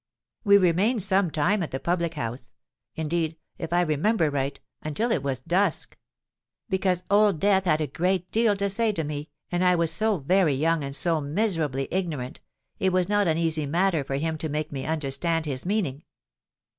[0.43, 5.41] "We remained some time at the public house—indeed, if I remember right, until it was
[5.41, 5.95] dusk;
[6.67, 9.91] because Old Death had a great deal to say to me, and as I was
[9.91, 12.39] so very young and so miserably ignorant,
[12.79, 16.03] it was not an easy matter for him to make me understand his meaning.